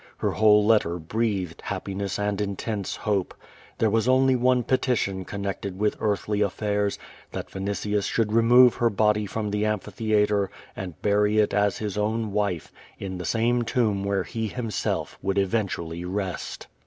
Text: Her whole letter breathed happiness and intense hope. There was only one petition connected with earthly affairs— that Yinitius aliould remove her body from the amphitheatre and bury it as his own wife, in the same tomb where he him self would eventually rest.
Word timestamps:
Her 0.17 0.31
whole 0.31 0.65
letter 0.65 0.97
breathed 0.97 1.61
happiness 1.61 2.17
and 2.17 2.41
intense 2.41 2.95
hope. 2.95 3.35
There 3.77 3.91
was 3.91 4.07
only 4.07 4.35
one 4.35 4.63
petition 4.63 5.25
connected 5.25 5.77
with 5.79 5.95
earthly 5.99 6.41
affairs— 6.41 6.97
that 7.33 7.49
Yinitius 7.51 8.09
aliould 8.09 8.33
remove 8.33 8.73
her 8.73 8.89
body 8.89 9.27
from 9.27 9.51
the 9.51 9.63
amphitheatre 9.67 10.49
and 10.75 10.99
bury 11.03 11.37
it 11.37 11.53
as 11.53 11.77
his 11.77 11.99
own 11.99 12.31
wife, 12.31 12.71
in 12.97 13.19
the 13.19 13.25
same 13.25 13.61
tomb 13.61 14.03
where 14.03 14.23
he 14.23 14.47
him 14.47 14.71
self 14.71 15.19
would 15.21 15.37
eventually 15.37 16.03
rest. 16.03 16.65